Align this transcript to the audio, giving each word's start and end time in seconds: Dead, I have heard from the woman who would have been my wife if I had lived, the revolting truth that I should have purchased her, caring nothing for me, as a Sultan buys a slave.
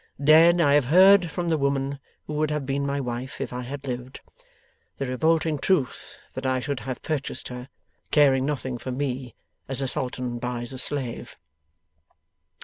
Dead, 0.23 0.59
I 0.59 0.73
have 0.73 0.85
heard 0.85 1.29
from 1.29 1.49
the 1.49 1.59
woman 1.59 1.99
who 2.25 2.33
would 2.33 2.49
have 2.49 2.65
been 2.65 2.87
my 2.87 2.99
wife 2.99 3.39
if 3.39 3.53
I 3.53 3.61
had 3.61 3.85
lived, 3.85 4.19
the 4.97 5.05
revolting 5.05 5.59
truth 5.59 6.17
that 6.33 6.43
I 6.43 6.59
should 6.59 6.79
have 6.79 7.03
purchased 7.03 7.49
her, 7.49 7.69
caring 8.09 8.43
nothing 8.43 8.79
for 8.79 8.91
me, 8.91 9.35
as 9.67 9.79
a 9.79 9.87
Sultan 9.87 10.39
buys 10.39 10.73
a 10.73 10.79
slave. 10.79 11.35